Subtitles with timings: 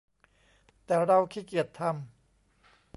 [0.85, 1.95] แต่เราขี้เกียจทำ